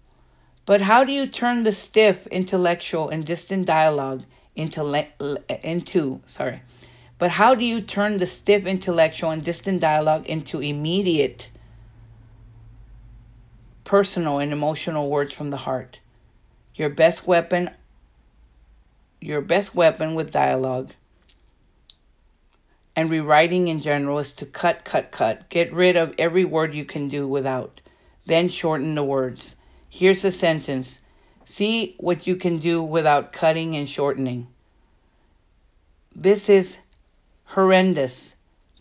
[0.66, 4.24] But how do you turn the stiff intellectual and distant dialogue
[4.56, 4.82] into
[5.64, 6.62] into sorry.
[7.18, 11.50] But how do you turn the stiff intellectual and distant dialogue into immediate
[13.84, 16.00] personal and emotional words from the heart.
[16.76, 17.70] Your best weapon
[19.22, 20.92] your best weapon with dialogue
[22.98, 25.48] and rewriting in general is to cut, cut, cut.
[25.50, 27.80] Get rid of every word you can do without.
[28.26, 29.56] Then shorten the words.
[29.88, 31.02] Here's a sentence.
[31.46, 34.48] See what you can do without cutting and shortening.
[36.16, 36.80] This is
[37.46, 38.34] horrendous.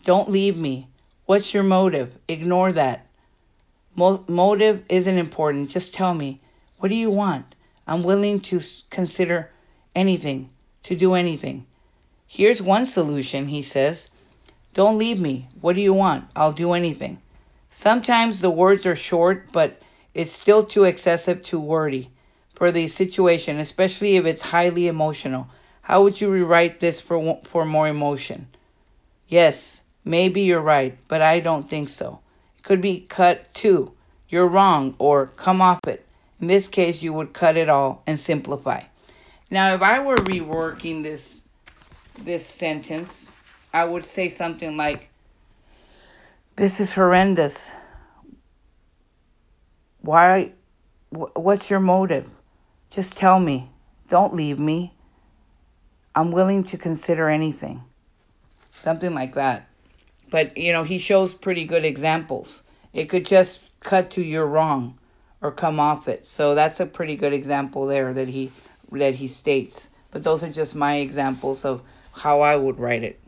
[0.03, 0.87] Don't leave me.
[1.27, 2.17] What's your motive?
[2.27, 3.05] Ignore that.
[3.95, 5.69] Mo- motive isn't important.
[5.69, 6.41] Just tell me,
[6.79, 7.53] what do you want?
[7.85, 9.51] I'm willing to consider
[9.93, 10.49] anything,
[10.83, 11.67] to do anything.
[12.27, 14.09] Here's one solution, he says.
[14.73, 15.47] Don't leave me.
[15.61, 16.29] What do you want?
[16.35, 17.19] I'll do anything.
[17.71, 19.81] Sometimes the words are short, but
[20.13, 22.11] it's still too excessive, too wordy
[22.53, 25.47] for the situation, especially if it's highly emotional.
[25.81, 28.47] How would you rewrite this for, for more emotion?
[29.27, 32.19] Yes, maybe you're right, but I don't think so
[32.57, 33.93] It could be cut too.
[34.29, 36.05] you're wrong or come off it.
[36.41, 38.83] In this case, you would cut it all and simplify.
[39.49, 41.41] Now, if I were reworking this
[42.23, 43.31] this sentence,
[43.73, 45.09] I would say something like
[46.55, 47.71] this is horrendous.
[50.01, 50.53] Why
[51.09, 52.29] what's your motive?
[52.89, 53.69] Just tell me.
[54.09, 54.93] Don't leave me.
[56.15, 57.83] I'm willing to consider anything.
[58.83, 59.67] Something like that.
[60.29, 62.63] But, you know, he shows pretty good examples.
[62.93, 64.97] It could just cut to you're wrong
[65.41, 66.27] or come off it.
[66.27, 68.51] So that's a pretty good example there that he
[68.91, 69.89] that he states.
[70.11, 71.83] But those are just my examples of
[72.17, 73.19] how I would write it.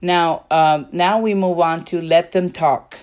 [0.00, 2.98] Now, um, now we move on to let them talk.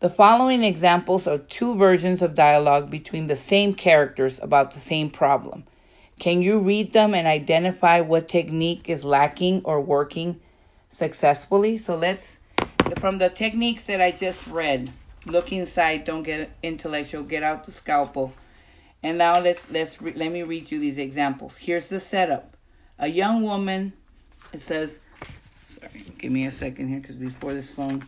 [0.00, 5.10] The following examples are two versions of dialogue between the same characters about the same
[5.10, 5.64] problem.
[6.20, 10.40] Can you read them and identify what technique is lacking or working
[10.88, 11.76] successfully?
[11.76, 12.38] So let's,
[13.00, 14.90] from the techniques that I just read,
[15.26, 18.32] look inside, don't get intellectual, get out the scalpel.
[19.02, 21.56] And now let's let's re- let me read you these examples.
[21.56, 22.56] Here's the setup.
[22.98, 23.92] A young woman,
[24.52, 25.00] it says,
[25.66, 28.02] sorry, give me a second here because before this phone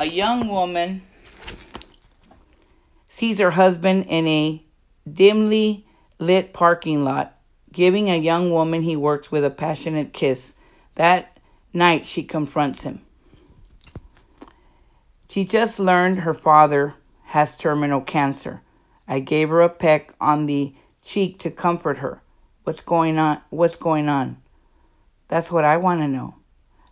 [0.00, 1.02] a young woman
[3.06, 4.62] sees her husband in a
[5.12, 5.86] dimly
[6.18, 7.36] lit parking lot,
[7.70, 10.54] giving a young woman he works with a passionate kiss.
[10.94, 11.38] That
[11.74, 13.02] night, she confronts him.
[15.28, 16.94] She just learned her father
[17.24, 18.62] has terminal cancer.
[19.06, 22.22] I gave her a peck on the cheek to comfort her.
[22.70, 23.40] What's going on?
[23.50, 24.36] What's going on?
[25.26, 26.36] That's what I want to know.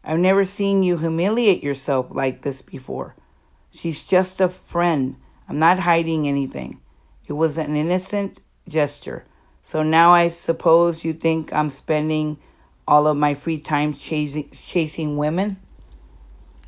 [0.02, 3.14] I've never seen you humiliate yourself like this before.
[3.70, 5.14] She's just a friend.
[5.48, 6.80] I'm not hiding anything.
[7.28, 9.24] It was an innocent gesture.
[9.62, 12.38] So now I suppose you think I'm spending
[12.88, 15.58] all of my free time chasing chasing women?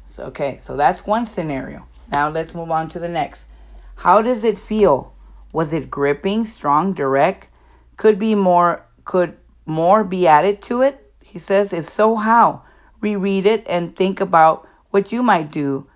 [0.07, 1.85] So okay, so that's one scenario.
[2.13, 3.49] Now let's move on to the next.
[3.97, 5.13] How does it feel?
[5.53, 7.49] Was it gripping, strong, direct?
[7.97, 9.37] Could be more could
[9.67, 11.13] more be added to it?
[11.21, 12.63] He says, if so, how?
[13.01, 15.89] reread it, and think about what you might do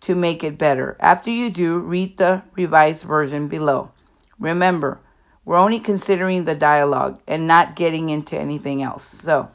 [0.00, 0.96] to make it better.
[1.00, 3.90] After you do, read the revised version below.
[4.38, 5.00] Remember,
[5.44, 9.16] we're only considering the dialogue and not getting into anything else.
[9.22, 9.50] So,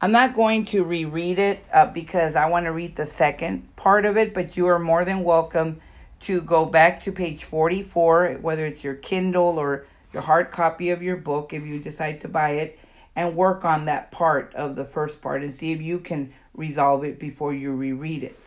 [0.00, 4.06] I'm not going to reread it uh, because I want to read the second part
[4.06, 5.80] of it, but you are more than welcome
[6.20, 11.02] to go back to page 44, whether it's your Kindle or your hard copy of
[11.02, 12.78] your book, if you decide to buy it,
[13.16, 17.04] and work on that part of the first part and see if you can resolve
[17.04, 18.38] it before you reread it.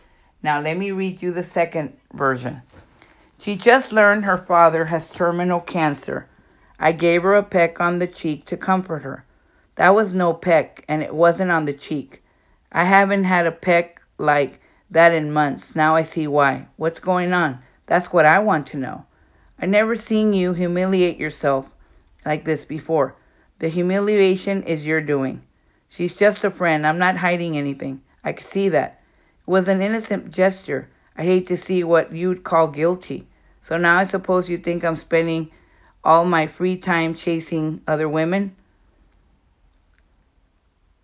[0.41, 2.61] Now, let me read you the second version.
[3.39, 6.27] She just learned her father has terminal cancer.
[6.79, 9.25] I gave her a peck on the cheek to comfort her.
[9.75, 12.23] That was no peck, and it wasn't on the cheek.
[12.71, 14.59] I haven't had a peck like
[14.89, 15.75] that in months.
[15.75, 16.67] Now I see why.
[16.77, 17.59] What's going on?
[17.85, 19.05] That's what I want to know.
[19.59, 21.65] I never seen you humiliate yourself
[22.25, 23.15] like this before.
[23.59, 25.41] The humiliation is your doing.
[25.89, 26.85] She's just a friend.
[26.85, 28.01] I'm not hiding anything.
[28.23, 29.01] I could see that.
[29.47, 30.89] It was an innocent gesture.
[31.15, 33.25] I hate to see what you'd call guilty.
[33.61, 35.49] So now I suppose you think I'm spending
[36.03, 38.55] all my free time chasing other women?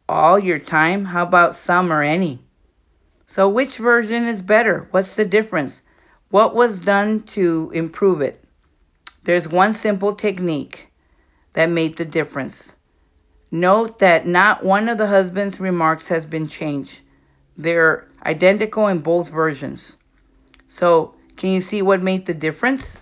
[0.08, 1.06] All your time?
[1.06, 2.40] How about some or any?
[3.26, 4.88] So which version is better?
[4.92, 5.82] What's the difference?
[6.30, 8.43] What was done to improve it?
[9.26, 10.90] There's one simple technique
[11.54, 12.76] that made the difference.
[13.52, 17.02] Note that not one of the husband's remarks has been changed.
[17.58, 19.96] They're identical in both versions.
[20.68, 23.02] So, can you see what made the difference?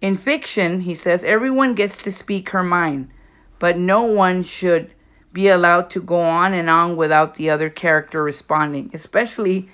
[0.00, 3.10] In fiction, he says, everyone gets to speak her mind,
[3.58, 4.92] but no one should
[5.32, 9.68] be allowed to go on and on without the other character responding, especially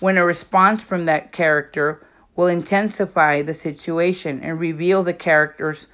[0.00, 2.04] when a response from that character
[2.34, 5.88] will intensify the situation and reveal the characters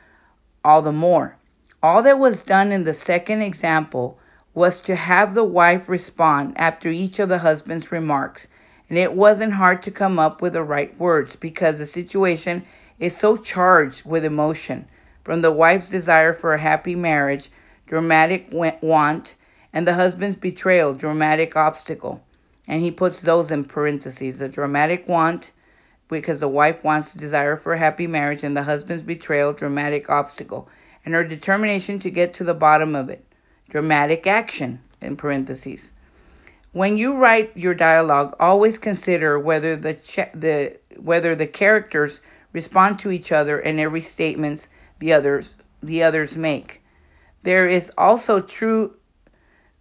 [0.64, 1.36] all the more.
[1.82, 4.18] All that was done in the second example
[4.54, 8.48] was to have the wife respond after each of the husband's remarks,
[8.88, 12.64] and it wasn't hard to come up with the right words because the situation
[12.98, 14.86] is so charged with emotion
[15.24, 17.50] from the wife's desire for a happy marriage,
[17.86, 18.48] dramatic
[18.80, 19.34] want,
[19.72, 22.20] and the husband's betrayal, dramatic obstacle.
[22.66, 25.52] And he puts those in parentheses the dramatic want,
[26.08, 30.08] because the wife wants the desire for a happy marriage, and the husband's betrayal, dramatic
[30.08, 30.68] obstacle
[31.08, 33.24] and her determination to get to the bottom of it.
[33.70, 35.92] Dramatic action, in parentheses.
[36.72, 39.96] When you write your dialogue, always consider whether the,
[40.34, 42.20] the, whether the characters
[42.52, 46.82] respond to each other in every statements the others, the others make.
[47.42, 48.94] There is also true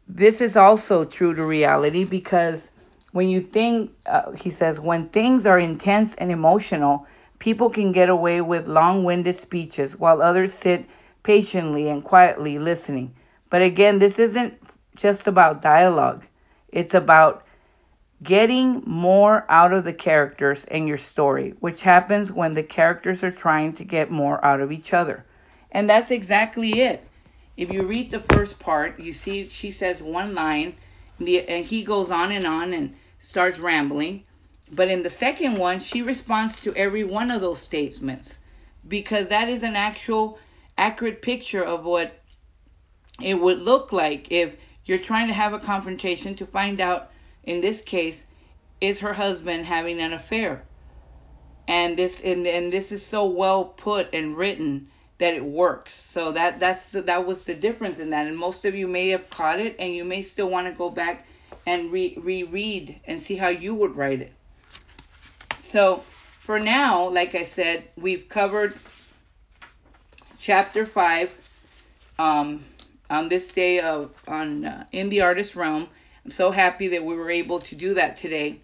[0.07, 2.71] this is also true to reality because
[3.17, 7.07] when you think, uh, he says, when things are intense and emotional,
[7.39, 10.85] people can get away with long winded speeches while others sit
[11.23, 13.11] patiently and quietly listening.
[13.49, 14.61] But again, this isn't
[14.95, 16.25] just about dialogue,
[16.67, 17.43] it's about
[18.21, 23.31] getting more out of the characters in your story, which happens when the characters are
[23.31, 25.25] trying to get more out of each other.
[25.71, 27.03] And that's exactly it.
[27.57, 30.75] If you read the first part, you see she says one line,
[31.17, 34.23] and he goes on and on and starts rambling.
[34.71, 38.39] But in the second one, she responds to every one of those statements
[38.87, 40.39] because that is an actual
[40.77, 42.21] accurate picture of what
[43.21, 47.11] it would look like if you're trying to have a confrontation to find out,
[47.43, 48.25] in this case,
[48.79, 50.63] is her husband having an affair?
[51.67, 54.87] and this and, and this is so well put and written
[55.17, 55.93] that it works.
[55.93, 58.27] So that that's that was the difference in that.
[58.27, 60.89] And most of you may have caught it, and you may still want to go
[60.89, 61.27] back
[61.67, 64.33] and re reread and see how you would write it.
[65.59, 66.03] So
[66.39, 68.73] for now, like I said, we've covered
[70.39, 71.35] chapter five.
[72.17, 72.63] Um,
[73.09, 75.89] on this day of on uh, in the artist realm,
[76.23, 78.59] I'm so happy that we were able to do that today.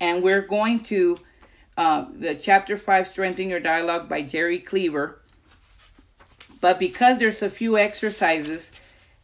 [0.00, 1.18] And we're going to
[1.76, 5.20] uh, the chapter five, strengthen your dialogue by Jerry Cleaver.
[6.60, 8.72] But because there's a few exercises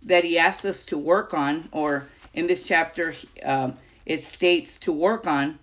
[0.03, 2.09] that he asks us to work on, or
[2.39, 3.73] in this chapter, uh,
[4.07, 5.59] it states to work on.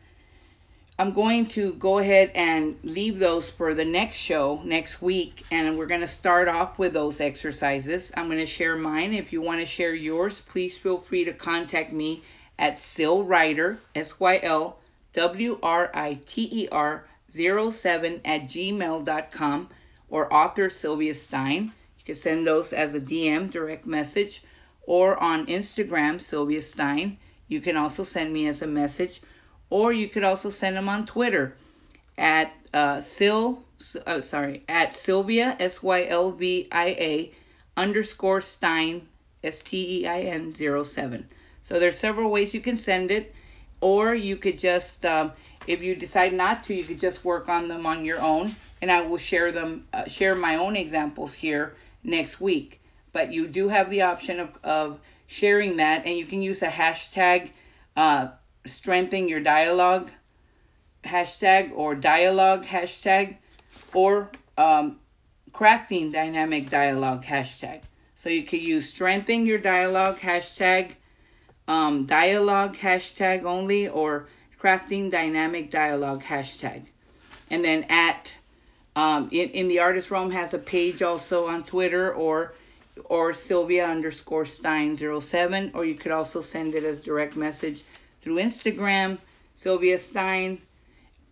[1.00, 5.78] I'm going to go ahead and leave those for the next show next week, and
[5.78, 8.12] we're going to start off with those exercises.
[8.18, 9.14] I'm going to share mine.
[9.14, 12.24] If you want to share yours, please feel free to contact me
[12.60, 14.78] at Sylwriter, S Y L
[15.14, 19.70] W R I T E R 07 at gmail.com,
[20.10, 21.72] or author Sylvia Stein.
[22.00, 24.42] You can send those as a DM, direct message,
[24.88, 27.18] or on Instagram, Sylvia Stein.
[27.48, 29.22] You can also send me as a message
[29.70, 31.56] or you could also send them on Twitter
[32.18, 33.64] at uh, Sil,
[34.06, 37.34] uh, sorry, at Sylvia S Y L V I A
[37.78, 39.08] underscore Stein
[39.44, 41.28] S T E I N zero seven.
[41.62, 43.34] So there's several ways you can send it,
[43.82, 45.32] or you could just, um,
[45.68, 48.92] if you decide not to, you could just work on them on your own, and
[48.92, 52.82] I will share them, uh, share my own examples here next week.
[53.16, 56.68] But you do have the option of, of sharing that, and you can use a
[56.68, 57.52] hashtag.
[57.96, 58.28] Uh,
[58.66, 60.10] strengthen your dialogue
[61.06, 63.38] hashtag or dialogue hashtag
[63.94, 65.00] or um,
[65.54, 67.84] crafting dynamic dialogue hashtag.
[68.16, 70.96] So you could use strengthen your dialogue hashtag,
[71.70, 74.28] um, dialogue hashtag only, or
[74.62, 76.88] crafting dynamic dialogue hashtag.
[77.50, 78.34] And then at
[78.98, 82.56] um, in, in the artist realm has a page also on Twitter or
[83.04, 87.84] or Sylvia underscore Stein 07, or you could also send it as direct message
[88.22, 89.18] through Instagram,
[89.54, 90.62] Sylvia Stein,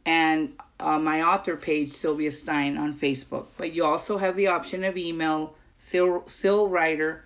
[0.05, 3.47] and uh, my author page, Sylvia Stein, on Facebook.
[3.57, 7.20] But you also have the option of email, Sylwriter,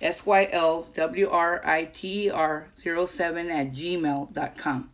[0.00, 4.90] S Y L W R I T E R 07 at gmail.com.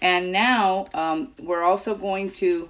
[0.00, 2.68] And now um, we're also going to,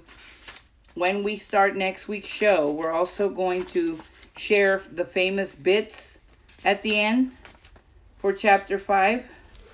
[0.93, 3.99] when we start next week's show, we're also going to
[4.35, 6.19] share the famous bits
[6.65, 7.31] at the end
[8.19, 9.25] for chapter 5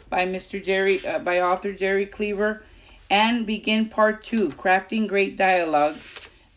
[0.09, 0.63] by Mr.
[0.63, 2.63] Jerry, uh, by author Jerry Cleaver,
[3.09, 5.97] and begin part two, Crafting Great Dialogue,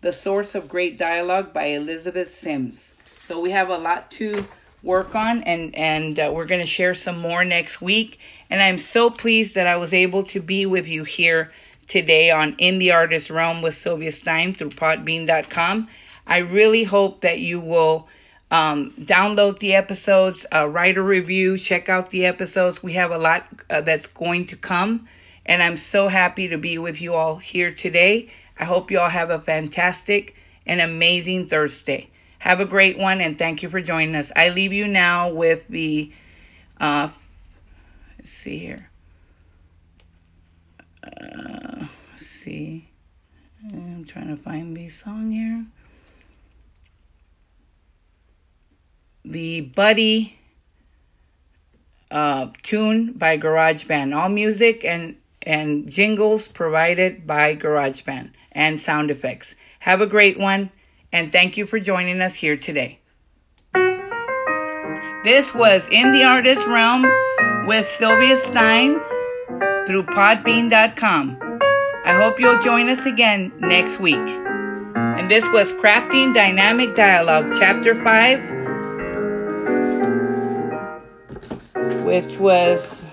[0.01, 2.95] The Source of Great Dialogue by Elizabeth Sims.
[3.21, 4.47] So we have a lot to
[4.83, 8.19] work on, and, and uh, we're going to share some more next week.
[8.51, 11.53] And I'm so pleased that I was able to be with you here
[11.87, 15.89] today on In the Artist Realm with Sylvia Stein through podbean.com.
[16.27, 18.09] I really hope that you will
[18.51, 22.83] um, download the episodes, uh, write a review, check out the episodes.
[22.83, 25.09] We have a lot uh, that's going to come,
[25.47, 28.31] and I'm so happy to be with you all here today.
[28.59, 32.11] I hope you all have a fantastic and amazing Thursday.
[32.41, 34.31] Have a great one, and thank you for joining us.
[34.37, 36.13] I leave you now with the,
[36.81, 37.09] uh,
[38.19, 38.91] let's see here.
[41.03, 42.89] Uh, see,
[43.73, 45.65] I'm trying to find the song here.
[49.25, 50.39] The Buddy
[52.11, 54.15] uh, tune by GarageBand.
[54.15, 59.55] All music and, and jingles provided by GarageBand and sound effects.
[59.81, 60.71] Have a great one,
[61.13, 62.99] and thank you for joining us here today.
[65.25, 67.07] This was In the Artist Realm
[67.67, 69.01] with Sylvia Stein
[69.87, 71.39] through Podbean.com.
[72.05, 74.17] I hope you'll join us again next week.
[74.17, 78.62] And this was Crafting Dynamic Dialogue, Chapter 5
[82.05, 83.07] which was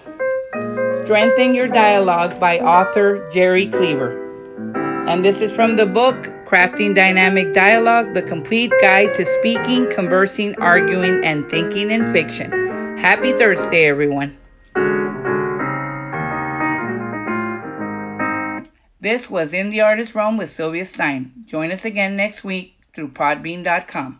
[1.04, 4.28] Strengthen Your Dialogue by author Jerry Cleaver.
[5.08, 6.16] And this is from the book
[6.46, 12.98] Crafting Dynamic Dialogue The Complete Guide to Speaking, Conversing, Arguing, and Thinking in Fiction.
[12.98, 14.38] Happy Thursday, everyone.
[19.02, 21.32] This was In the Artist Realm with Sylvia Stein.
[21.46, 24.20] Join us again next week through podbean.com.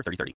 [0.03, 0.29] 3030.